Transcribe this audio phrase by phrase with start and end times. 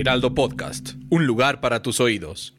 [0.00, 2.54] Heraldo Podcast, un lugar para tus oídos.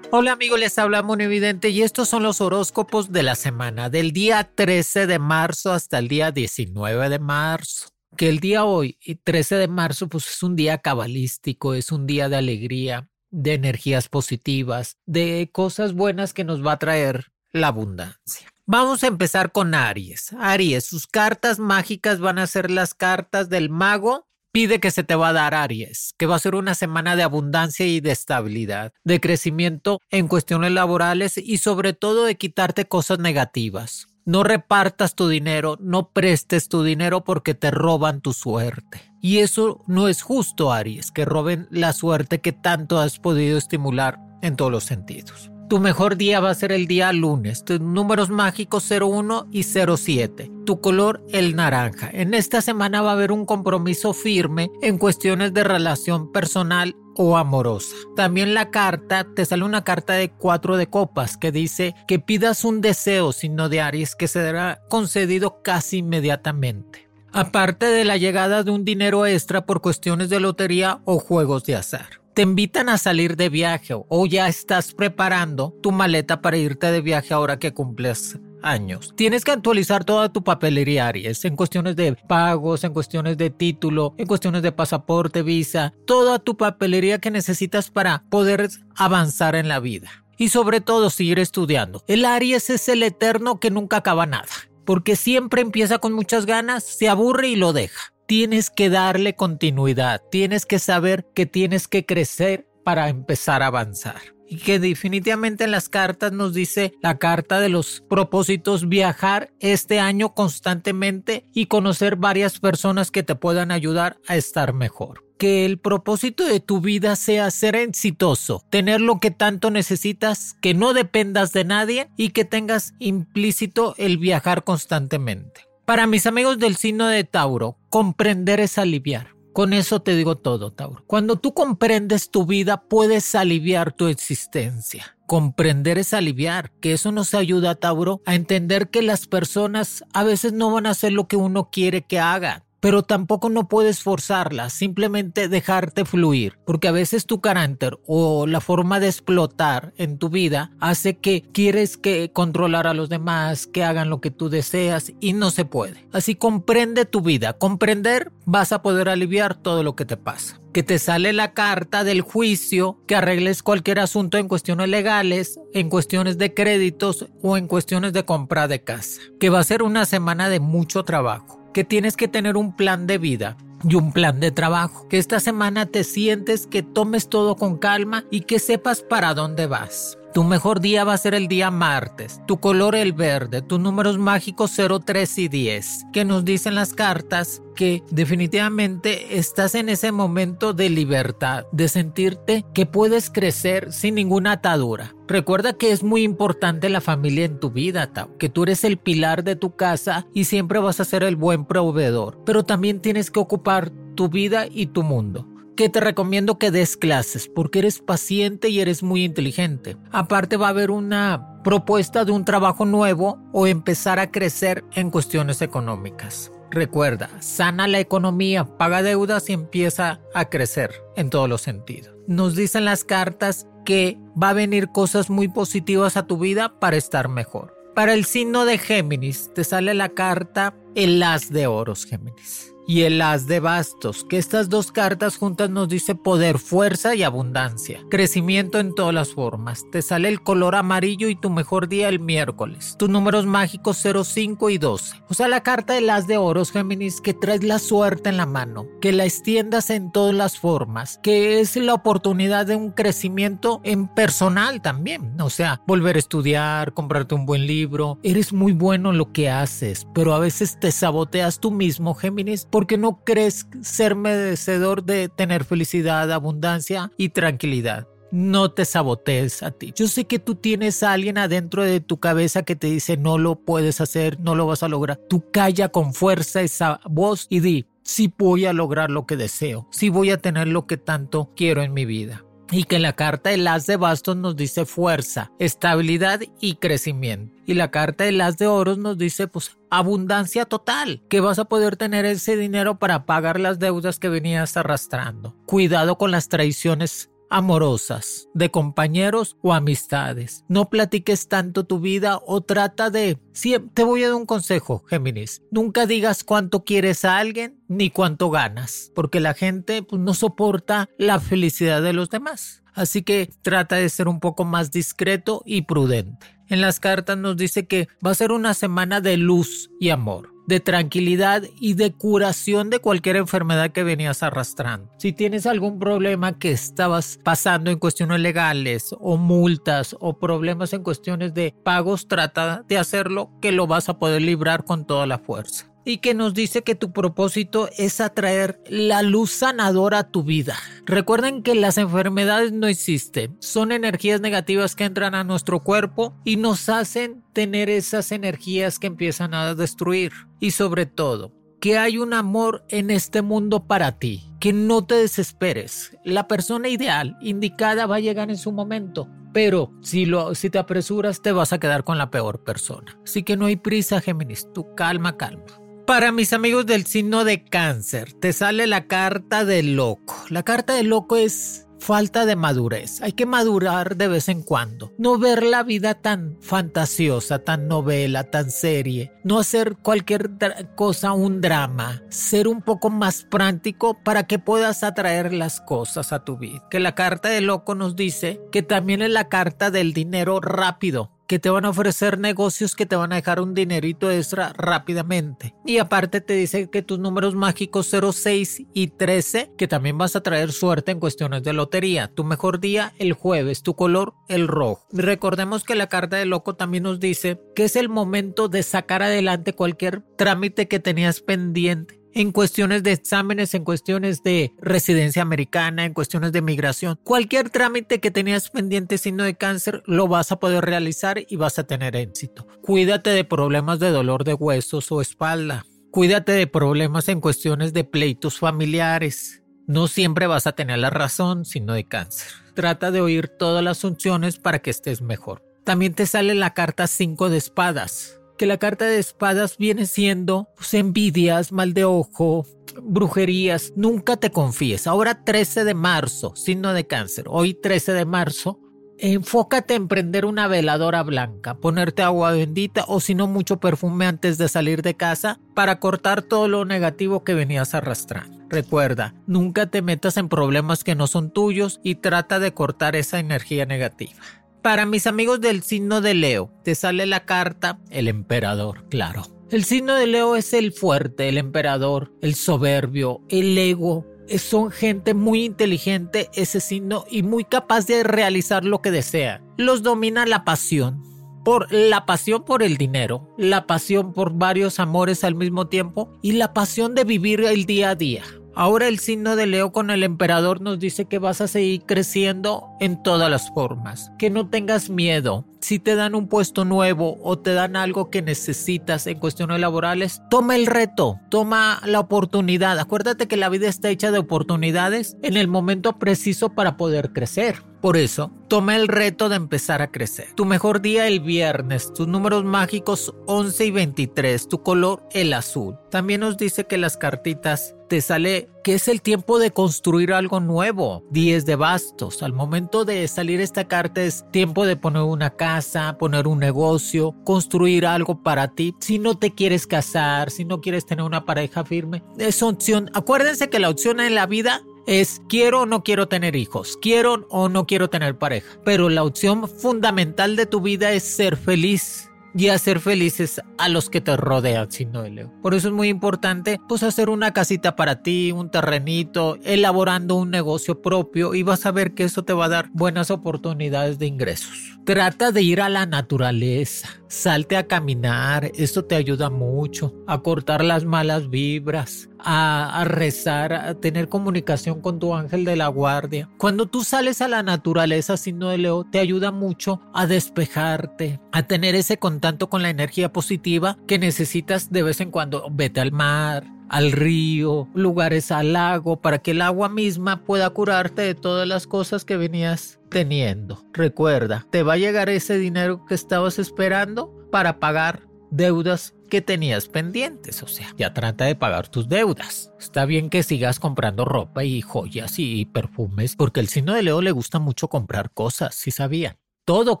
[0.10, 4.50] Hola amigos, les habla Evidente y estos son los horóscopos de la semana, del día
[4.52, 7.90] 13 de marzo hasta el día 19 de marzo.
[8.16, 12.28] Que el día hoy, 13 de marzo, pues es un día cabalístico, es un día
[12.28, 18.49] de alegría, de energías positivas, de cosas buenas que nos va a traer la abundancia.
[18.72, 20.32] Vamos a empezar con Aries.
[20.38, 25.16] Aries, sus cartas mágicas van a ser las cartas del mago pide que se te
[25.16, 28.92] va a dar Aries, que va a ser una semana de abundancia y de estabilidad,
[29.02, 34.06] de crecimiento en cuestiones laborales y sobre todo de quitarte cosas negativas.
[34.24, 39.02] No repartas tu dinero, no prestes tu dinero porque te roban tu suerte.
[39.20, 44.20] Y eso no es justo, Aries, que roben la suerte que tanto has podido estimular
[44.42, 45.50] en todos los sentidos.
[45.70, 47.64] Tu mejor día va a ser el día lunes.
[47.64, 50.50] Tus números mágicos 01 y 07.
[50.66, 52.10] Tu color el naranja.
[52.12, 57.36] En esta semana va a haber un compromiso firme en cuestiones de relación personal o
[57.36, 57.94] amorosa.
[58.16, 62.64] También la carta, te sale una carta de cuatro de copas que dice que pidas
[62.64, 67.08] un deseo, signo de Aries, que será concedido casi inmediatamente.
[67.30, 71.76] Aparte de la llegada de un dinero extra por cuestiones de lotería o juegos de
[71.76, 76.90] azar te invitan a salir de viaje o ya estás preparando tu maleta para irte
[76.90, 79.14] de viaje ahora que cumples años.
[79.16, 84.14] Tienes que actualizar toda tu papelería Aries en cuestiones de pagos, en cuestiones de título,
[84.18, 89.80] en cuestiones de pasaporte, visa, toda tu papelería que necesitas para poder avanzar en la
[89.80, 90.10] vida.
[90.36, 92.02] Y sobre todo seguir estudiando.
[92.06, 94.48] El Aries es el eterno que nunca acaba nada,
[94.86, 100.22] porque siempre empieza con muchas ganas, se aburre y lo deja tienes que darle continuidad,
[100.30, 104.20] tienes que saber que tienes que crecer para empezar a avanzar.
[104.46, 109.98] Y que definitivamente en las cartas nos dice la carta de los propósitos viajar este
[109.98, 115.78] año constantemente y conocer varias personas que te puedan ayudar a estar mejor que el
[115.78, 121.54] propósito de tu vida sea ser exitoso, tener lo que tanto necesitas, que no dependas
[121.54, 125.69] de nadie y que tengas implícito el viajar constantemente.
[125.90, 129.34] Para mis amigos del signo de Tauro, comprender es aliviar.
[129.52, 131.02] Con eso te digo todo, Tauro.
[131.08, 135.16] Cuando tú comprendes tu vida, puedes aliviar tu existencia.
[135.26, 140.52] Comprender es aliviar, que eso nos ayuda, Tauro, a entender que las personas a veces
[140.52, 144.70] no van a hacer lo que uno quiere que hagan pero tampoco no puedes forzarla,
[144.70, 150.30] simplemente dejarte fluir, porque a veces tu carácter o la forma de explotar en tu
[150.30, 155.12] vida hace que quieres que controlar a los demás, que hagan lo que tú deseas
[155.20, 156.06] y no se puede.
[156.12, 160.58] Así comprende tu vida, comprender vas a poder aliviar todo lo que te pasa.
[160.72, 165.90] Que te sale la carta del juicio, que arregles cualquier asunto en cuestiones legales, en
[165.90, 170.06] cuestiones de créditos o en cuestiones de compra de casa, que va a ser una
[170.06, 173.56] semana de mucho trabajo que tienes que tener un plan de vida
[173.88, 175.08] y un plan de trabajo.
[175.08, 179.66] Que esta semana te sientes que tomes todo con calma y que sepas para dónde
[179.66, 180.18] vas.
[180.32, 182.40] Tu mejor día va a ser el día martes.
[182.46, 183.62] Tu color el verde.
[183.62, 186.06] Tus números mágicos 0, 3 y 10.
[186.12, 187.62] Que nos dicen las cartas
[188.10, 195.14] definitivamente estás en ese momento de libertad, de sentirte que puedes crecer sin ninguna atadura.
[195.26, 199.44] Recuerda que es muy importante la familia en tu vida, que tú eres el pilar
[199.44, 203.40] de tu casa y siempre vas a ser el buen proveedor, pero también tienes que
[203.40, 208.68] ocupar tu vida y tu mundo que te recomiendo que des clases porque eres paciente
[208.68, 209.96] y eres muy inteligente.
[210.12, 215.10] Aparte va a haber una propuesta de un trabajo nuevo o empezar a crecer en
[215.10, 216.52] cuestiones económicas.
[216.70, 222.14] Recuerda, sana la economía, paga deudas y empieza a crecer en todos los sentidos.
[222.26, 226.96] Nos dicen las cartas que va a venir cosas muy positivas a tu vida para
[226.96, 227.76] estar mejor.
[227.94, 233.02] Para el signo de Géminis te sale la carta el as de oros Géminis y
[233.04, 238.00] el as de bastos, que estas dos cartas juntas nos dice poder, fuerza y abundancia,
[238.10, 239.84] crecimiento en todas las formas.
[239.92, 242.96] Te sale el color amarillo y tu mejor día el miércoles.
[242.98, 245.22] Tus números mágicos 0, 5 y 12.
[245.28, 248.46] O sea, la carta del as de oros, Géminis, que traes la suerte en la
[248.46, 253.80] mano, que la extiendas en todas las formas, que es la oportunidad de un crecimiento
[253.84, 255.40] en personal también.
[255.40, 258.18] O sea, volver a estudiar, comprarte un buen libro.
[258.24, 262.66] Eres muy bueno en lo que haces, pero a veces te saboteas tú mismo, Géminis,
[262.80, 269.70] porque no crees ser merecedor de tener felicidad, abundancia y tranquilidad no te sabotees a
[269.70, 269.92] ti.
[269.94, 273.36] Yo sé que tú tienes a alguien adentro de tu cabeza que te dice no
[273.36, 275.20] lo puedes hacer, no lo vas a lograr.
[275.28, 279.86] Tú calla con fuerza esa voz y di, sí voy a lograr lo que deseo,
[279.90, 283.50] sí voy a tener lo que tanto quiero en mi vida y que la carta
[283.50, 287.59] del as de bastos nos dice fuerza, estabilidad y crecimiento.
[287.70, 291.66] Y la carta del as de oros nos dice pues abundancia total, que vas a
[291.66, 295.54] poder tener ese dinero para pagar las deudas que venías arrastrando.
[295.66, 300.64] Cuidado con las traiciones amorosas, de compañeros o amistades.
[300.66, 303.38] No platiques tanto tu vida o trata de...
[303.52, 305.62] Sí, te voy a dar un consejo, Géminis.
[305.70, 311.08] Nunca digas cuánto quieres a alguien ni cuánto ganas, porque la gente pues, no soporta
[311.18, 312.82] la felicidad de los demás.
[313.00, 316.46] Así que trata de ser un poco más discreto y prudente.
[316.68, 320.50] En las cartas nos dice que va a ser una semana de luz y amor
[320.66, 325.10] de tranquilidad y de curación de cualquier enfermedad que venías arrastrando.
[325.16, 331.02] Si tienes algún problema que estabas pasando en cuestiones legales o multas o problemas en
[331.02, 335.38] cuestiones de pagos, trata de hacerlo que lo vas a poder librar con toda la
[335.38, 340.76] fuerza que nos dice que tu propósito es atraer la luz sanadora a tu vida.
[341.06, 346.56] Recuerden que las enfermedades no existen, son energías negativas que entran a nuestro cuerpo y
[346.56, 350.32] nos hacen tener esas energías que empiezan a destruir.
[350.60, 355.14] Y sobre todo, que hay un amor en este mundo para ti, que no te
[355.14, 356.16] desesperes.
[356.24, 359.28] La persona ideal, indicada, va a llegar en su momento.
[359.52, 363.18] Pero si, lo, si te apresuras, te vas a quedar con la peor persona.
[363.24, 364.68] Así que no hay prisa, Géminis.
[364.72, 365.79] Tú calma, calma.
[366.10, 370.34] Para mis amigos del signo de cáncer, te sale la carta del loco.
[370.48, 373.22] La carta del loco es falta de madurez.
[373.22, 375.12] Hay que madurar de vez en cuando.
[375.18, 379.32] No ver la vida tan fantasiosa, tan novela, tan serie.
[379.44, 380.50] No hacer cualquier
[380.96, 382.24] cosa un drama.
[382.28, 386.82] Ser un poco más práctico para que puedas atraer las cosas a tu vida.
[386.90, 391.30] Que la carta del loco nos dice que también es la carta del dinero rápido
[391.50, 395.74] que te van a ofrecer negocios que te van a dejar un dinerito extra rápidamente.
[395.84, 400.44] Y aparte te dice que tus números mágicos 06 y 13, que también vas a
[400.44, 402.28] traer suerte en cuestiones de lotería.
[402.32, 405.04] Tu mejor día el jueves, tu color el rojo.
[405.10, 409.24] Recordemos que la carta de loco también nos dice que es el momento de sacar
[409.24, 416.04] adelante cualquier trámite que tenías pendiente en cuestiones de exámenes, en cuestiones de residencia americana,
[416.04, 417.18] en cuestiones de migración.
[417.24, 421.78] Cualquier trámite que tenías pendiente signo de cáncer lo vas a poder realizar y vas
[421.78, 422.66] a tener éxito.
[422.82, 425.84] Cuídate de problemas de dolor de huesos o espalda.
[426.10, 429.62] Cuídate de problemas en cuestiones de pleitos familiares.
[429.86, 432.48] No siempre vas a tener la razón signo de cáncer.
[432.74, 435.62] Trata de oír todas las funciones para que estés mejor.
[435.84, 440.68] También te sale la carta 5 de espadas que la carta de espadas viene siendo
[440.76, 442.66] pues, envidias, mal de ojo,
[443.02, 443.94] brujerías.
[443.96, 445.06] Nunca te confíes.
[445.06, 447.46] Ahora 13 de marzo, signo de cáncer.
[447.48, 448.78] Hoy 13 de marzo.
[449.16, 454.58] Enfócate en prender una veladora blanca, ponerte agua bendita o si no mucho perfume antes
[454.58, 458.58] de salir de casa para cortar todo lo negativo que venías arrastrando.
[458.68, 463.38] Recuerda, nunca te metas en problemas que no son tuyos y trata de cortar esa
[463.38, 464.42] energía negativa.
[464.82, 469.42] Para mis amigos del signo de Leo, te sale la carta el emperador, claro.
[469.70, 474.26] El signo de Leo es el fuerte, el emperador, el soberbio, el ego.
[474.58, 479.62] Son gente muy inteligente ese signo y muy capaz de realizar lo que desea.
[479.76, 481.22] Los domina la pasión,
[481.62, 486.52] por la pasión por el dinero, la pasión por varios amores al mismo tiempo y
[486.52, 488.44] la pasión de vivir el día a día.
[488.80, 492.88] Ahora el signo de Leo con el emperador nos dice que vas a seguir creciendo
[492.98, 495.66] en todas las formas, que no tengas miedo.
[495.80, 500.42] Si te dan un puesto nuevo o te dan algo que necesitas en cuestiones laborales,
[500.50, 502.98] toma el reto, toma la oportunidad.
[502.98, 507.82] Acuérdate que la vida está hecha de oportunidades en el momento preciso para poder crecer.
[508.00, 510.46] Por eso, toma el reto de empezar a crecer.
[510.54, 515.98] Tu mejor día el viernes, tus números mágicos 11 y 23, tu color el azul.
[516.10, 520.60] También nos dice que las cartitas te sale que es el tiempo de construir algo
[520.60, 521.24] nuevo.
[521.30, 522.42] 10 de bastos.
[522.42, 527.34] Al momento de salir esta carta es tiempo de poner una casa, poner un negocio,
[527.44, 528.94] construir algo para ti.
[529.00, 533.10] Si no te quieres casar, si no quieres tener una pareja firme, es opción.
[533.14, 537.46] Acuérdense que la opción en la vida es quiero o no quiero tener hijos, quiero
[537.50, 538.78] o no quiero tener pareja.
[538.84, 544.10] Pero la opción fundamental de tu vida es ser feliz y hacer felices a los
[544.10, 545.52] que te rodean, sino de Leo.
[545.62, 550.50] Por eso es muy importante pues hacer una casita para ti, un terrenito, elaborando un
[550.50, 554.26] negocio propio y vas a ver que eso te va a dar buenas oportunidades de
[554.26, 554.98] ingresos.
[555.04, 560.84] Trata de ir a la naturaleza, salte a caminar, esto te ayuda mucho a cortar
[560.84, 566.50] las malas vibras, a, rezar, a tener comunicación con tu ángel de la guardia.
[566.58, 571.62] Cuando tú sales a la naturaleza, signo de Leo, te ayuda mucho a despejarte, a
[571.62, 575.68] tener ese contacto con la energía positiva que necesitas de vez en cuando.
[575.70, 581.22] Vete al mar, al río, lugares al lago, para que el agua misma pueda curarte
[581.22, 583.84] de todas las cosas que venías teniendo.
[583.92, 589.86] Recuerda, te va a llegar ese dinero que estabas esperando para pagar deudas que tenías
[589.86, 592.72] pendientes, o sea, ya trata de pagar tus deudas.
[592.80, 597.22] Está bien que sigas comprando ropa y joyas y perfumes, porque el signo de Leo
[597.22, 599.38] le gusta mucho comprar cosas, si sabían.
[599.64, 600.00] Todo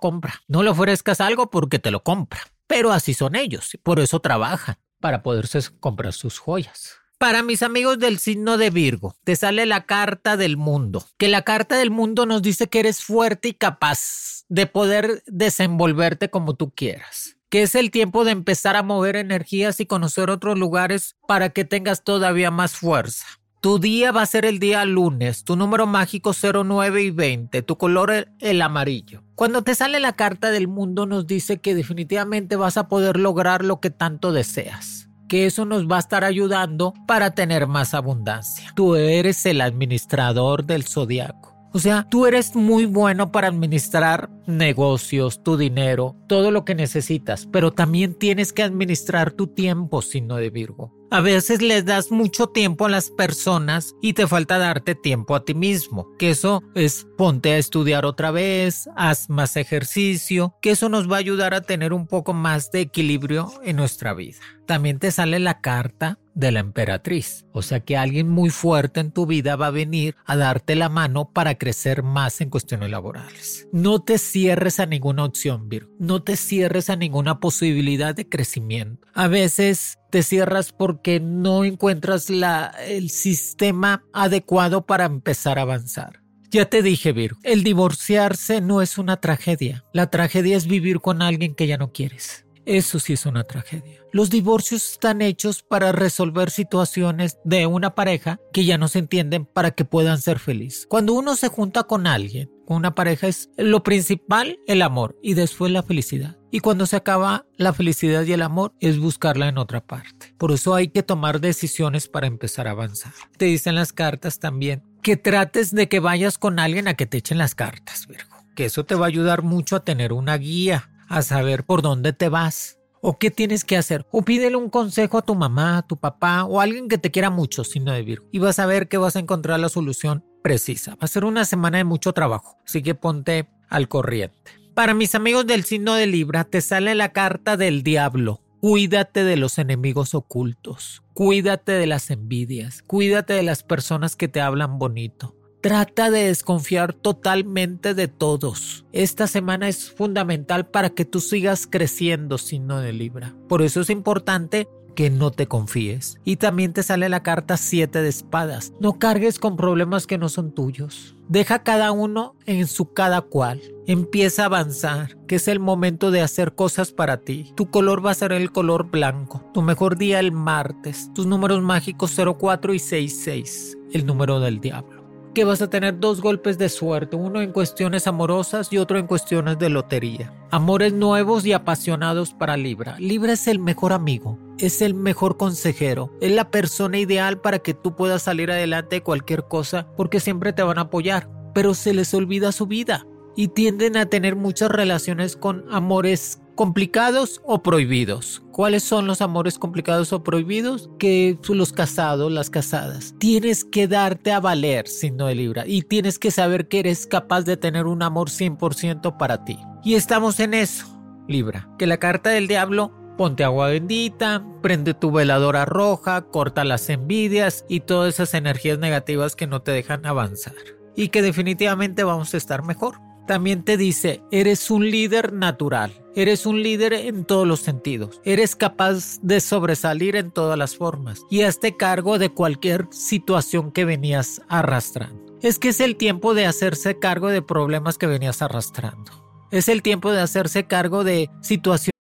[0.00, 0.42] compra.
[0.48, 2.40] No le ofrezcas algo porque te lo compra.
[2.66, 7.00] Pero así son ellos, por eso trabajan para poderse comprar sus joyas.
[7.18, 11.42] Para mis amigos del signo de Virgo, te sale la carta del mundo, que la
[11.42, 16.70] carta del mundo nos dice que eres fuerte y capaz de poder desenvolverte como tú
[16.70, 21.50] quieras, que es el tiempo de empezar a mover energías y conocer otros lugares para
[21.50, 23.26] que tengas todavía más fuerza.
[23.60, 27.76] Tu día va a ser el día lunes, tu número mágico 09 y 20, tu
[27.76, 29.22] color el amarillo.
[29.34, 33.62] Cuando te sale la carta del mundo nos dice que definitivamente vas a poder lograr
[33.62, 38.72] lo que tanto deseas que eso nos va a estar ayudando para tener más abundancia.
[38.74, 41.49] Tú eres el administrador del zodiaco.
[41.72, 47.46] O sea, tú eres muy bueno para administrar negocios, tu dinero, todo lo que necesitas,
[47.46, 50.92] pero también tienes que administrar tu tiempo, signo de Virgo.
[51.12, 55.44] A veces les das mucho tiempo a las personas y te falta darte tiempo a
[55.44, 60.88] ti mismo, que eso es ponte a estudiar otra vez, haz más ejercicio, que eso
[60.88, 64.38] nos va a ayudar a tener un poco más de equilibrio en nuestra vida.
[64.66, 69.12] También te sale la carta de la emperatriz, o sea que alguien muy fuerte en
[69.12, 73.68] tu vida va a venir a darte la mano para crecer más en cuestiones laborales.
[73.72, 79.06] No te cierres a ninguna opción, Virgo, no te cierres a ninguna posibilidad de crecimiento.
[79.14, 86.20] A veces te cierras porque no encuentras la, el sistema adecuado para empezar a avanzar.
[86.50, 89.84] Ya te dije, Virgo, el divorciarse no es una tragedia.
[89.92, 92.44] La tragedia es vivir con alguien que ya no quieres.
[92.70, 94.00] Eso sí es una tragedia.
[94.12, 99.44] Los divorcios están hechos para resolver situaciones de una pareja que ya no se entienden
[99.44, 100.86] para que puedan ser felices.
[100.88, 105.34] Cuando uno se junta con alguien, con una pareja, es lo principal el amor y
[105.34, 106.38] después la felicidad.
[106.52, 110.32] Y cuando se acaba la felicidad y el amor es buscarla en otra parte.
[110.38, 113.14] Por eso hay que tomar decisiones para empezar a avanzar.
[113.36, 117.18] Te dicen las cartas también que trates de que vayas con alguien a que te
[117.18, 118.36] echen las cartas, Virgo.
[118.54, 122.12] Que eso te va a ayudar mucho a tener una guía, a saber por dónde
[122.12, 124.06] te vas o qué tienes que hacer.
[124.12, 127.10] O pídele un consejo a tu mamá, a tu papá o a alguien que te
[127.10, 128.26] quiera mucho, signo de Virgo.
[128.30, 130.92] Y vas a ver que vas a encontrar la solución precisa.
[130.92, 134.52] Va a ser una semana de mucho trabajo, así que ponte al corriente.
[134.74, 138.40] Para mis amigos del signo de Libra, te sale la carta del diablo.
[138.60, 144.42] Cuídate de los enemigos ocultos, cuídate de las envidias, cuídate de las personas que te
[144.42, 145.34] hablan bonito.
[145.60, 148.86] Trata de desconfiar totalmente de todos.
[148.92, 153.34] Esta semana es fundamental para que tú sigas creciendo, signo de Libra.
[153.46, 156.18] Por eso es importante que no te confíes.
[156.24, 158.72] Y también te sale la carta 7 de espadas.
[158.80, 161.14] No cargues con problemas que no son tuyos.
[161.28, 163.60] Deja cada uno en su cada cual.
[163.86, 167.52] Empieza a avanzar, que es el momento de hacer cosas para ti.
[167.54, 169.44] Tu color va a ser el color blanco.
[169.52, 171.10] Tu mejor día el martes.
[171.14, 173.76] Tus números mágicos 04 y 66.
[173.92, 174.99] El número del diablo
[175.34, 179.06] que vas a tener dos golpes de suerte, uno en cuestiones amorosas y otro en
[179.06, 180.32] cuestiones de lotería.
[180.50, 182.96] Amores nuevos y apasionados para Libra.
[182.98, 187.74] Libra es el mejor amigo, es el mejor consejero, es la persona ideal para que
[187.74, 191.94] tú puedas salir adelante de cualquier cosa porque siempre te van a apoyar, pero se
[191.94, 193.06] les olvida su vida
[193.36, 198.42] y tienden a tener muchas relaciones con amores complicados o prohibidos.
[198.52, 200.90] ¿Cuáles son los amores complicados o prohibidos?
[200.98, 203.14] Que los casados, las casadas.
[203.18, 207.44] Tienes que darte a valer, signo de Libra, y tienes que saber que eres capaz
[207.44, 209.58] de tener un amor 100% para ti.
[209.82, 210.84] Y estamos en eso,
[211.26, 211.66] Libra.
[211.78, 217.64] Que la carta del diablo ponte agua bendita, prende tu veladora roja, corta las envidias
[217.70, 220.56] y todas esas energías negativas que no te dejan avanzar.
[220.94, 223.00] Y que definitivamente vamos a estar mejor.
[223.30, 228.56] También te dice, eres un líder natural, eres un líder en todos los sentidos, eres
[228.56, 234.42] capaz de sobresalir en todas las formas y hazte cargo de cualquier situación que venías
[234.48, 235.38] arrastrando.
[235.42, 239.12] Es que es el tiempo de hacerse cargo de problemas que venías arrastrando.
[239.52, 241.92] Es el tiempo de hacerse cargo de situaciones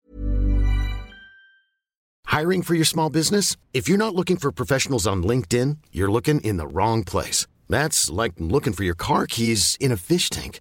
[2.25, 3.59] Hiring for your small business?
[3.75, 7.47] If you're not looking for professionals on LinkedIn, you're looking in the wrong place.
[7.69, 10.61] That's like looking for your car keys in a fish tank.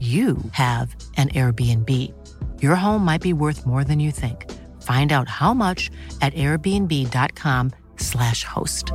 [0.00, 1.88] you have an Airbnb.
[2.60, 4.50] Your home might be worth more than you think.
[4.80, 5.90] Find out how much
[6.22, 8.92] at airbnb.com/slash host.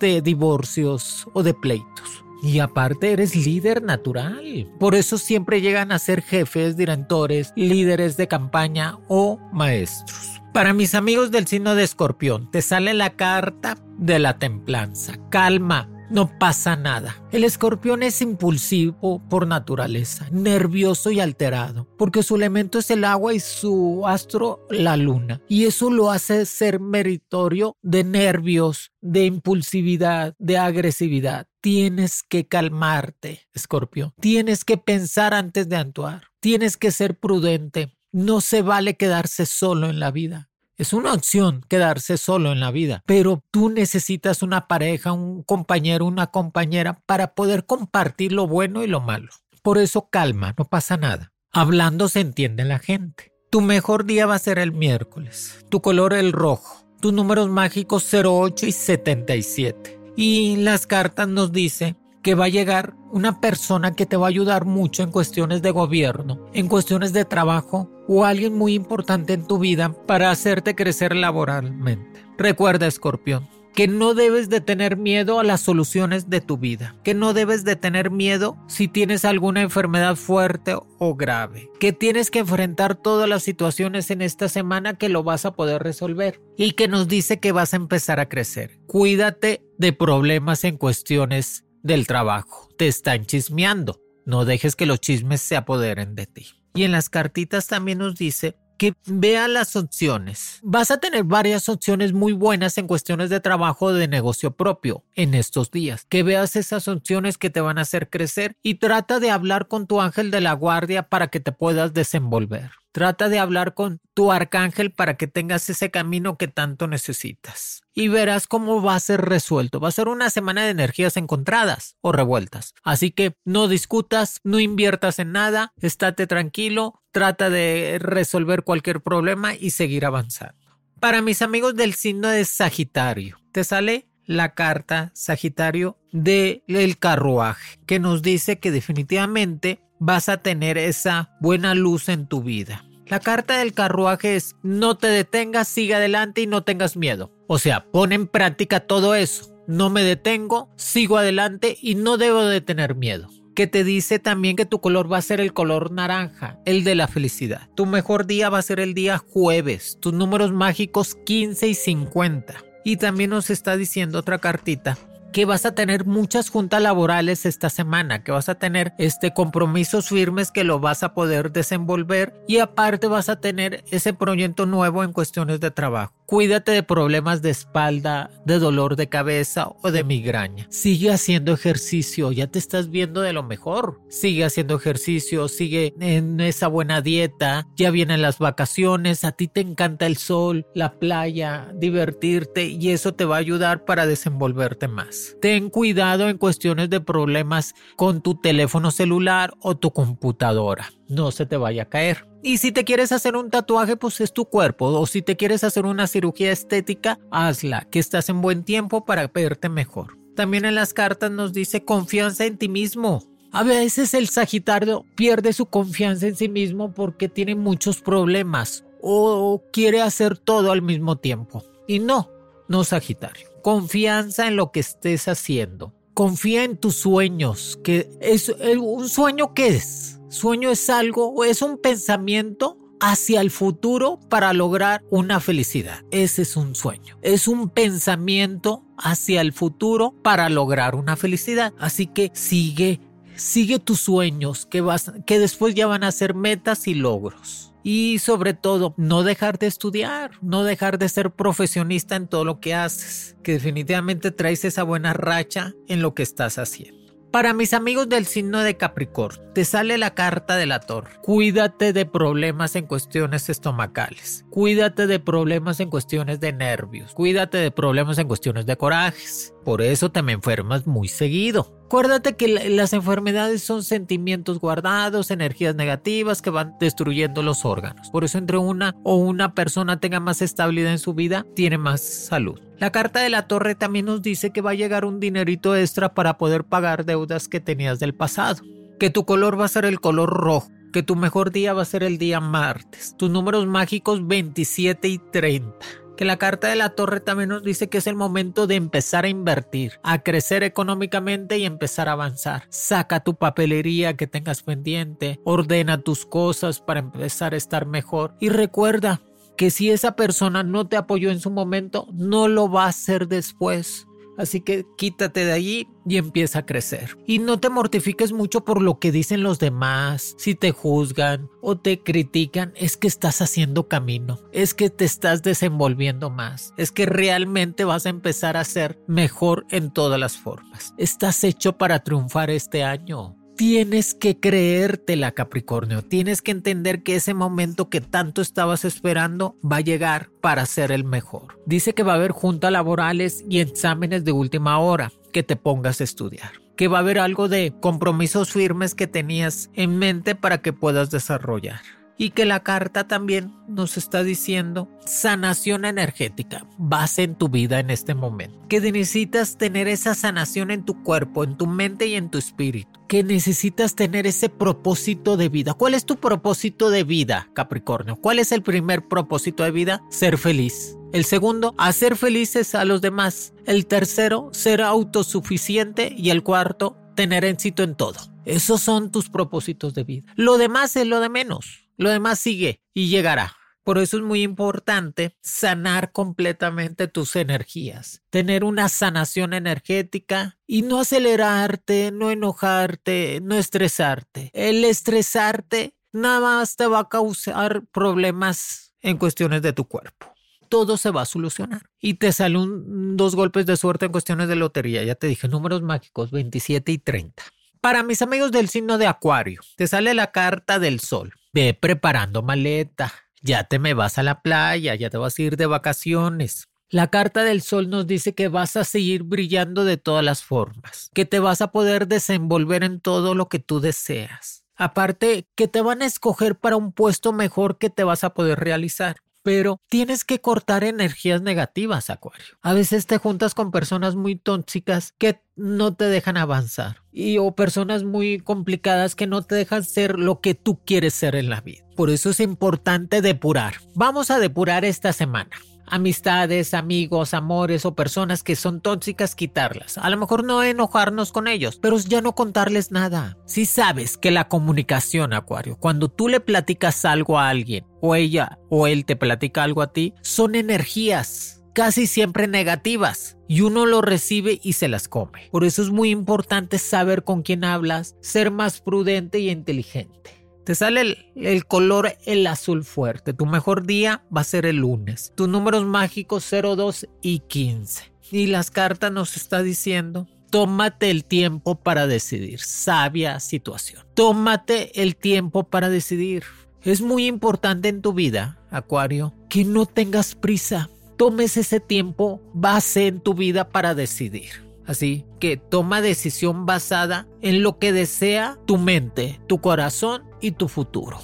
[0.00, 2.24] de divorcios o de pleitos.
[2.42, 4.66] Y aparte eres líder natural.
[4.78, 10.40] Por eso siempre llegan a ser jefes, directores, líderes de campaña o maestros.
[10.52, 15.14] Para mis amigos del signo de escorpión, te sale la carta de la templanza.
[15.28, 17.22] Calma, no pasa nada.
[17.32, 23.34] El escorpión es impulsivo por naturaleza, nervioso y alterado, porque su elemento es el agua
[23.34, 25.40] y su astro la luna.
[25.48, 31.46] Y eso lo hace ser meritorio de nervios, de impulsividad, de agresividad.
[31.60, 34.12] Tienes que calmarte, escorpión.
[34.20, 36.28] Tienes que pensar antes de actuar.
[36.40, 37.96] Tienes que ser prudente.
[38.12, 40.48] No se vale quedarse solo en la vida.
[40.78, 46.04] Es una opción quedarse solo en la vida, pero tú necesitas una pareja, un compañero,
[46.04, 49.30] una compañera para poder compartir lo bueno y lo malo.
[49.62, 51.32] Por eso calma, no pasa nada.
[51.50, 53.32] Hablando se entiende la gente.
[53.48, 55.64] Tu mejor día va a ser el miércoles.
[55.70, 56.84] Tu color el rojo.
[57.00, 59.98] Tus números mágicos 08 y 77.
[60.14, 64.28] Y las cartas nos dicen que va a llegar una persona que te va a
[64.28, 69.46] ayudar mucho en cuestiones de gobierno, en cuestiones de trabajo o alguien muy importante en
[69.46, 72.24] tu vida para hacerte crecer laboralmente.
[72.38, 77.12] Recuerda, escorpión, que no debes de tener miedo a las soluciones de tu vida, que
[77.12, 82.38] no debes de tener miedo si tienes alguna enfermedad fuerte o grave, que tienes que
[82.38, 86.88] enfrentar todas las situaciones en esta semana que lo vas a poder resolver y que
[86.88, 88.78] nos dice que vas a empezar a crecer.
[88.86, 92.70] Cuídate de problemas en cuestiones del trabajo.
[92.78, 94.00] Te están chismeando.
[94.24, 96.55] No dejes que los chismes se apoderen de ti.
[96.76, 100.60] Y en las cartitas también nos dice que vea las opciones.
[100.62, 105.34] Vas a tener varias opciones muy buenas en cuestiones de trabajo de negocio propio en
[105.34, 106.04] estos días.
[106.08, 109.86] Que veas esas opciones que te van a hacer crecer y trata de hablar con
[109.86, 112.72] tu ángel de la guardia para que te puedas desenvolver.
[112.96, 117.82] Trata de hablar con tu arcángel para que tengas ese camino que tanto necesitas.
[117.92, 119.80] Y verás cómo va a ser resuelto.
[119.80, 122.72] Va a ser una semana de energías encontradas o revueltas.
[122.82, 129.54] Así que no discutas, no inviertas en nada, estate tranquilo, trata de resolver cualquier problema
[129.54, 130.56] y seguir avanzando.
[130.98, 138.00] Para mis amigos del signo de Sagitario, te sale la carta Sagitario del carruaje, que
[138.00, 143.58] nos dice que definitivamente vas a tener esa buena luz en tu vida La carta
[143.58, 147.30] del carruaje es no te detengas, sigue adelante y no tengas miedo.
[147.46, 149.54] O sea, pon en práctica todo eso.
[149.68, 154.54] No me detengo, sigo adelante y no debo de tener miedo que te dice también
[154.54, 157.70] que tu color va a ser el color naranja, el de la felicidad.
[157.74, 162.54] Tu mejor día va a ser el día jueves, tus números mágicos 15 y 50.
[162.84, 164.98] Y también nos está diciendo otra cartita
[165.36, 170.08] que vas a tener muchas juntas laborales esta semana, que vas a tener este compromisos
[170.08, 175.04] firmes que lo vas a poder desenvolver y aparte vas a tener ese proyecto nuevo
[175.04, 176.14] en cuestiones de trabajo.
[176.26, 180.66] Cuídate de problemas de espalda, de dolor de cabeza o de migraña.
[180.70, 184.00] Sigue haciendo ejercicio, ya te estás viendo de lo mejor.
[184.08, 187.68] Sigue haciendo ejercicio, sigue en esa buena dieta.
[187.76, 193.14] Ya vienen las vacaciones, a ti te encanta el sol, la playa, divertirte y eso
[193.14, 195.36] te va a ayudar para desenvolverte más.
[195.40, 200.90] Ten cuidado en cuestiones de problemas con tu teléfono celular o tu computadora.
[201.08, 202.26] No se te vaya a caer.
[202.42, 204.86] Y si te quieres hacer un tatuaje, pues es tu cuerpo.
[204.86, 209.26] O si te quieres hacer una cirugía estética, hazla, que estás en buen tiempo para
[209.28, 210.16] verte mejor.
[210.34, 213.24] También en las cartas nos dice confianza en ti mismo.
[213.52, 219.62] A veces el Sagitario pierde su confianza en sí mismo porque tiene muchos problemas o
[219.72, 221.64] quiere hacer todo al mismo tiempo.
[221.86, 222.30] Y no,
[222.68, 223.48] no Sagitario.
[223.62, 225.94] Confianza en lo que estés haciendo.
[226.12, 231.62] Confía en tus sueños, que es un sueño que es Sueño es algo o es
[231.62, 236.02] un pensamiento hacia el futuro para lograr una felicidad.
[236.10, 237.18] Ese es un sueño.
[237.22, 241.72] Es un pensamiento hacia el futuro para lograr una felicidad.
[241.78, 243.00] Así que sigue,
[243.36, 247.72] sigue tus sueños que, vas, que después ya van a ser metas y logros.
[247.84, 252.58] Y sobre todo, no dejar de estudiar, no dejar de ser profesionista en todo lo
[252.58, 257.05] que haces, que definitivamente traes esa buena racha en lo que estás haciendo.
[257.36, 261.20] Para mis amigos del signo de Capricornio, te sale la carta de la torre.
[261.20, 264.46] Cuídate de problemas en cuestiones estomacales.
[264.48, 267.12] Cuídate de problemas en cuestiones de nervios.
[267.12, 269.52] Cuídate de problemas en cuestiones de corajes.
[269.66, 271.75] Por eso te me enfermas muy seguido.
[271.86, 278.10] Acuérdate que las enfermedades son sentimientos guardados, energías negativas que van destruyendo los órganos.
[278.10, 282.00] Por eso entre una o una persona tenga más estabilidad en su vida, tiene más
[282.00, 282.60] salud.
[282.78, 286.12] La carta de la torre también nos dice que va a llegar un dinerito extra
[286.12, 288.64] para poder pagar deudas que tenías del pasado.
[288.98, 290.68] Que tu color va a ser el color rojo.
[290.92, 293.14] Que tu mejor día va a ser el día martes.
[293.16, 295.72] Tus números mágicos 27 y 30
[296.16, 299.24] que la carta de la torre también nos dice que es el momento de empezar
[299.24, 302.64] a invertir, a crecer económicamente y empezar a avanzar.
[302.70, 308.48] Saca tu papelería que tengas pendiente, ordena tus cosas para empezar a estar mejor y
[308.48, 309.20] recuerda
[309.56, 313.26] que si esa persona no te apoyó en su momento, no lo va a hacer
[313.26, 314.05] después.
[314.38, 317.16] Así que quítate de allí y empieza a crecer.
[317.26, 320.34] Y no te mortifiques mucho por lo que dicen los demás.
[320.38, 324.38] Si te juzgan o te critican, es que estás haciendo camino.
[324.52, 326.72] Es que te estás desenvolviendo más.
[326.76, 330.94] Es que realmente vas a empezar a ser mejor en todas las formas.
[330.98, 333.35] Estás hecho para triunfar este año.
[333.56, 336.02] Tienes que creértela, Capricornio.
[336.02, 340.92] Tienes que entender que ese momento que tanto estabas esperando va a llegar para ser
[340.92, 341.58] el mejor.
[341.64, 346.02] Dice que va a haber juntas laborales y exámenes de última hora que te pongas
[346.02, 346.52] a estudiar.
[346.76, 351.10] Que va a haber algo de compromisos firmes que tenías en mente para que puedas
[351.10, 351.80] desarrollar
[352.18, 357.90] y que la carta también nos está diciendo sanación energética, base en tu vida en
[357.90, 362.30] este momento, que necesitas tener esa sanación en tu cuerpo, en tu mente y en
[362.30, 365.74] tu espíritu, que necesitas tener ese propósito de vida.
[365.74, 368.16] ¿Cuál es tu propósito de vida, Capricornio?
[368.16, 370.02] ¿Cuál es el primer propósito de vida?
[370.10, 370.96] Ser feliz.
[371.12, 373.52] El segundo, hacer felices a los demás.
[373.64, 376.12] El tercero, ser autosuficiente.
[376.16, 378.18] Y el cuarto, tener éxito en todo.
[378.44, 380.32] Esos son tus propósitos de vida.
[380.36, 381.85] Lo demás es lo de menos.
[381.96, 383.56] Lo demás sigue y llegará.
[383.86, 390.98] Por eso es muy importante sanar completamente tus energías, tener una sanación energética y no
[390.98, 394.50] acelerarte, no enojarte, no estresarte.
[394.54, 400.34] El estresarte nada más te va a causar problemas en cuestiones de tu cuerpo.
[400.68, 401.82] Todo se va a solucionar.
[402.00, 405.04] Y te salen dos golpes de suerte en cuestiones de lotería.
[405.04, 407.44] Ya te dije, números mágicos 27 y 30.
[407.80, 411.34] Para mis amigos del signo de Acuario, te sale la carta del sol.
[411.56, 413.14] Ve preparando maleta.
[413.40, 416.68] Ya te me vas a la playa, ya te vas a ir de vacaciones.
[416.90, 421.10] La carta del sol nos dice que vas a seguir brillando de todas las formas,
[421.14, 424.64] que te vas a poder desenvolver en todo lo que tú deseas.
[424.76, 428.60] Aparte, que te van a escoger para un puesto mejor que te vas a poder
[428.60, 429.16] realizar.
[429.46, 432.58] Pero tienes que cortar energías negativas, Acuario.
[432.62, 437.54] A veces te juntas con personas muy tóxicas que no te dejan avanzar y o
[437.54, 441.60] personas muy complicadas que no te dejan ser lo que tú quieres ser en la
[441.60, 441.84] vida.
[441.94, 443.74] Por eso es importante depurar.
[443.94, 449.98] Vamos a depurar esta semana amistades, amigos, amores o personas que son tóxicas, quitarlas.
[449.98, 453.36] A lo mejor no enojarnos con ellos, pero ya no contarles nada.
[453.46, 458.58] Si sabes que la comunicación, Acuario, cuando tú le platicas algo a alguien, o ella
[458.68, 464.00] o él te platica algo a ti, son energías casi siempre negativas y uno lo
[464.00, 465.50] recibe y se las come.
[465.50, 470.35] Por eso es muy importante saber con quién hablas, ser más prudente y inteligente.
[470.66, 473.32] Te sale el, color el azul fuerte.
[473.32, 475.32] Tu mejor día va a ser el lunes.
[475.36, 478.12] Tus números mágicos 02 y 15.
[478.32, 482.58] Y las cartas nos está diciendo Tómate el tiempo para decidir.
[482.58, 484.02] Sabia situación.
[484.14, 486.42] Tómate el tiempo para decidir.
[486.82, 490.90] Es muy importante en tu vida, Acuario, que no tengas prisa.
[491.16, 494.65] Tomes ese tiempo base en tu vida para decidir.
[494.86, 500.68] Así que toma decisión basada en lo que desea tu mente, tu corazón y tu
[500.68, 501.18] futuro.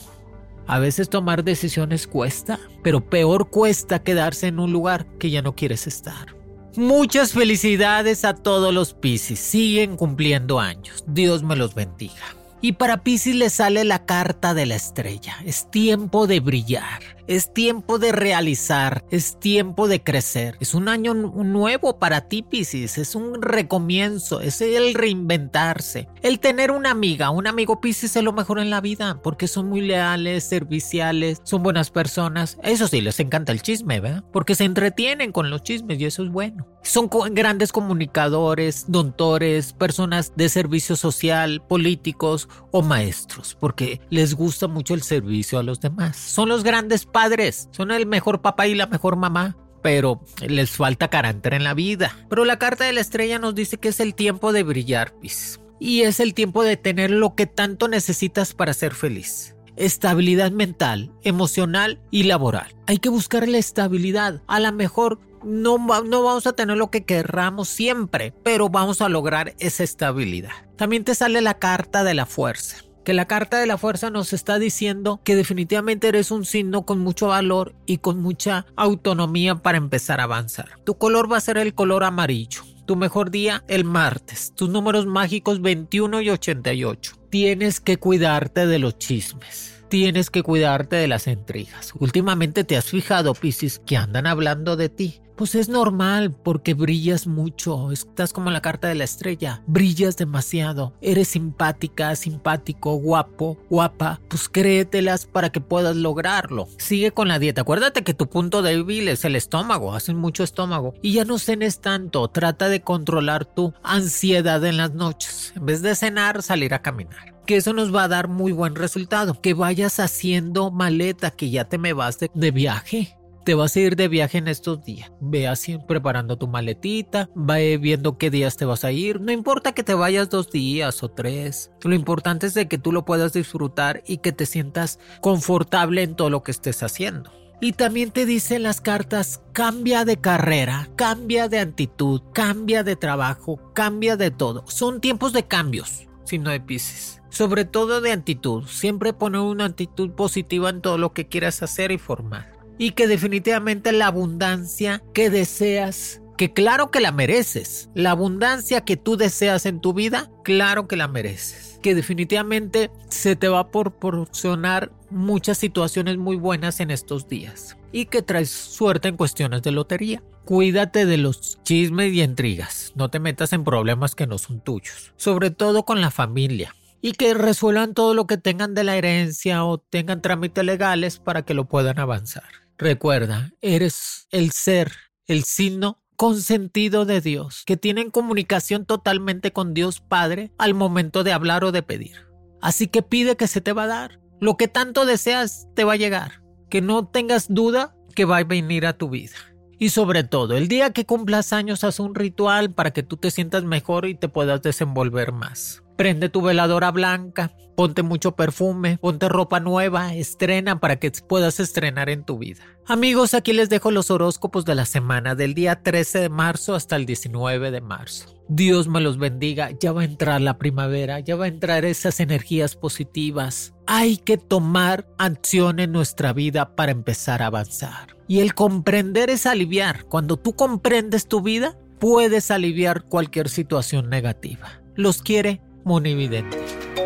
[0.67, 5.55] A veces tomar decisiones cuesta, pero peor cuesta quedarse en un lugar que ya no
[5.55, 6.35] quieres estar.
[6.77, 9.39] Muchas felicidades a todos los Piscis.
[9.39, 11.05] Siguen cumpliendo años.
[11.07, 12.15] Dios me los bendiga.
[12.63, 15.37] Y para Pisces le sale la carta de la estrella.
[15.45, 20.57] Es tiempo de brillar, es tiempo de realizar, es tiempo de crecer.
[20.61, 22.99] Es un año nuevo para ti, Pisces.
[22.99, 26.09] Es un recomienzo, es el reinventarse.
[26.23, 29.69] El tener una amiga, un amigo Pisces es lo mejor en la vida porque son
[29.69, 32.59] muy leales, serviciales, son buenas personas.
[32.63, 34.25] Eso sí, les encanta el chisme, ¿verdad?
[34.33, 36.67] Porque se entretienen con los chismes y eso es bueno.
[36.83, 44.95] Son grandes comunicadores, doctores, personas de servicio social, políticos o maestros, porque les gusta mucho
[44.95, 46.17] el servicio a los demás.
[46.17, 51.09] Son los grandes padres, son el mejor papá y la mejor mamá pero les falta
[51.09, 52.17] carácter en la vida.
[52.31, 55.61] Pero la carta de la estrella nos dice que es el tiempo de brillar, Pis.
[55.79, 59.57] Y es el tiempo de tener lo que tanto necesitas para ser feliz.
[59.75, 62.75] Estabilidad mental, emocional y laboral.
[62.87, 64.43] Hay que buscar la estabilidad.
[64.47, 69.09] A lo mejor no, no vamos a tener lo que querramos siempre, pero vamos a
[69.09, 70.53] lograr esa estabilidad.
[70.77, 74.33] También te sale la carta de la fuerza que la carta de la fuerza nos
[74.33, 79.79] está diciendo que definitivamente eres un signo con mucho valor y con mucha autonomía para
[79.79, 80.79] empezar a avanzar.
[80.85, 82.63] Tu color va a ser el color amarillo.
[82.87, 84.53] Tu mejor día el martes.
[84.55, 87.17] Tus números mágicos 21 y 88.
[87.31, 91.93] Tienes que cuidarte de los chismes tienes que cuidarte de las intrigas.
[91.99, 95.21] Últimamente te has fijado, Piscis, que andan hablando de ti.
[95.37, 100.93] Pues es normal porque brillas mucho, estás como la carta de la estrella, brillas demasiado,
[101.01, 106.69] eres simpática, simpático, guapo, guapa, pues créetelas para que puedas lograrlo.
[106.79, 110.95] Sigue con la dieta, acuérdate que tu punto débil es el estómago, hacen mucho estómago
[111.03, 115.83] y ya no cenes tanto, trata de controlar tu ansiedad en las noches, en vez
[115.83, 119.41] de cenar, salir a caminar que eso nos va a dar muy buen resultado.
[119.41, 123.97] Que vayas haciendo maleta, que ya te me vas de, viaje te vas a ir
[123.97, 125.11] de viaje en estos días.
[125.21, 129.21] Ve así preparando tu maletita, ve viendo qué días te vas a ir.
[129.21, 131.71] No importa que te vayas dos días o tres.
[131.83, 136.15] Lo importante es de que tú lo puedas disfrutar y que te sientas confortable en
[136.15, 137.31] todo lo que estés haciendo.
[137.61, 143.61] Y también te dicen las cartas, cambia de carrera, cambia de actitud, cambia de trabajo,
[143.73, 144.65] cambia de todo.
[144.67, 147.23] Son tiempos de cambios, si no de Pisces.
[147.31, 151.93] Sobre todo de actitud, siempre poner una actitud positiva en todo lo que quieras hacer
[151.93, 157.89] y formar y que definitivamente la abundancia que deseas que claro que la mereces.
[157.95, 161.79] La abundancia que tú deseas en tu vida, claro que la mereces.
[161.81, 167.77] Que definitivamente se te va a proporcionar muchas situaciones muy buenas en estos días.
[167.93, 170.21] Y que traes suerte en cuestiones de lotería.
[170.45, 172.91] Cuídate de los chismes y intrigas.
[172.97, 175.13] No te metas en problemas que no son tuyos.
[175.15, 176.75] Sobre todo con la familia.
[177.01, 181.43] Y que resuelvan todo lo que tengan de la herencia o tengan trámites legales para
[181.43, 182.62] que lo puedan avanzar.
[182.79, 184.93] Recuerda, eres el ser,
[185.27, 191.33] el signo consentido de Dios, que tiene comunicación totalmente con Dios Padre al momento de
[191.33, 192.29] hablar o de pedir.
[192.61, 194.21] Así que pide que se te va a dar.
[194.41, 196.43] Lo que tanto deseas te va a llegar.
[196.71, 199.37] Que no tengas duda que va a venir a tu vida.
[199.79, 203.33] Y sobre todo, el día que cumplas años haz un ritual para que tú te
[203.33, 205.82] sientas mejor y te puedas desenvolver más.
[205.97, 212.09] Prende tu veladora blanca, ponte mucho perfume, ponte ropa nueva, estrena para que puedas estrenar
[212.09, 212.63] en tu vida.
[212.87, 216.97] Amigos, aquí les dejo los horóscopos de la semana del día 13 de marzo hasta
[216.97, 218.35] el 19 de marzo.
[218.49, 222.21] Dios me los bendiga, ya va a entrar la primavera, ya va a entrar esas
[222.21, 223.73] energías positivas.
[223.87, 228.17] Hay que tomar acción en nuestra vida para empezar a avanzar.
[228.29, 230.05] Y el comprender es aliviar.
[230.05, 234.83] Cuando tú comprendes tu vida, puedes aliviar cualquier situación negativa.
[234.97, 236.59] Los quiere Monividente.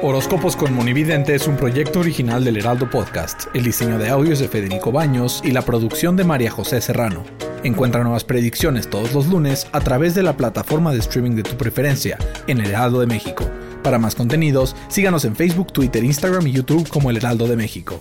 [0.03, 3.45] Horóscopos con Monividente es un proyecto original del Heraldo Podcast.
[3.55, 7.25] El diseño de audios de Federico Baños y la producción de María José Serrano.
[7.65, 11.57] Encuentra nuevas predicciones todos los lunes a través de la plataforma de streaming de tu
[11.57, 13.49] preferencia en El Heraldo de México.
[13.83, 18.01] Para más contenidos, síganos en Facebook, Twitter, Instagram y YouTube como El Heraldo de México.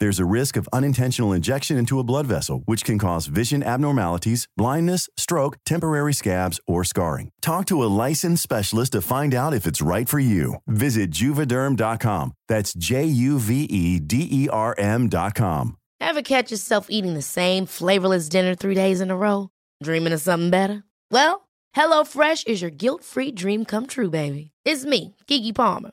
[0.00, 4.48] There's a risk of unintentional injection into a blood vessel, which can cause vision abnormalities,
[4.56, 7.30] blindness, stroke, temporary scabs, or scarring.
[7.40, 10.56] Talk to a licensed specialist to find out if it's right for you.
[10.66, 12.32] Visit juvederm.com.
[12.48, 15.76] That's J U V E D E R M.com.
[16.00, 19.48] Ever catch yourself eating the same flavorless dinner three days in a row?
[19.82, 20.84] Dreaming of something better?
[21.10, 24.50] Well, HelloFresh is your guilt free dream come true, baby.
[24.64, 25.92] It's me, Kiki Palmer.